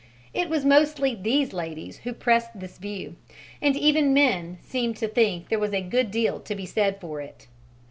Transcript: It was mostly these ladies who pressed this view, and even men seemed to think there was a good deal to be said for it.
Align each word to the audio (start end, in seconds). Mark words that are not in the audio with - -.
It 0.33 0.49
was 0.49 0.65
mostly 0.65 1.13
these 1.13 1.53
ladies 1.53 1.97
who 1.99 2.13
pressed 2.13 2.59
this 2.59 2.79
view, 2.79 3.17
and 3.61 3.75
even 3.77 4.15
men 4.15 4.57
seemed 4.59 4.97
to 4.97 5.07
think 5.07 5.49
there 5.49 5.59
was 5.59 5.73
a 5.73 5.81
good 5.83 6.09
deal 6.09 6.39
to 6.39 6.55
be 6.55 6.65
said 6.65 6.99
for 6.99 7.21
it. 7.21 7.45